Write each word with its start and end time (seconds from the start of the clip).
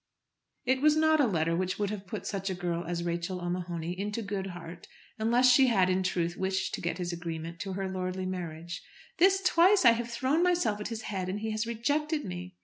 It 0.65 0.81
was 0.81 0.95
not 0.95 1.19
a 1.19 1.27
letter 1.27 1.55
which 1.55 1.77
would 1.77 1.91
have 1.91 2.07
put 2.07 2.25
such 2.25 2.49
a 2.49 2.55
girl 2.55 2.83
as 2.85 3.03
Rachel 3.03 3.39
O'Mahony 3.39 3.91
into 3.99 4.23
good 4.23 4.47
heart 4.47 4.87
unless 5.19 5.51
she 5.51 5.67
had 5.67 5.91
in 5.91 6.01
truth 6.01 6.35
wished 6.35 6.73
to 6.73 6.81
get 6.81 6.97
his 6.97 7.13
agreement 7.13 7.59
to 7.59 7.73
her 7.73 7.87
lordly 7.87 8.25
marriage. 8.25 8.81
"This 9.19 9.43
twice 9.43 9.85
I 9.85 9.91
have 9.91 10.09
thrown 10.09 10.41
myself 10.41 10.79
at 10.81 10.87
his 10.87 11.03
head 11.03 11.29
and 11.29 11.41
he 11.41 11.51
has 11.51 11.67
rejected 11.67 12.25
me." 12.25 12.55